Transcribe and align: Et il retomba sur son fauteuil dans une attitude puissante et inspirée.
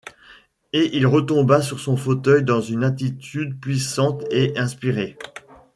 Et 0.73 0.97
il 0.97 1.05
retomba 1.05 1.61
sur 1.61 1.79
son 1.79 1.95
fauteuil 1.95 2.43
dans 2.43 2.59
une 2.59 2.83
attitude 2.83 3.59
puissante 3.61 4.23
et 4.31 4.57
inspirée. 4.57 5.15